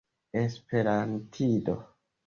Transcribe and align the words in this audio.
esperantido 0.43 1.77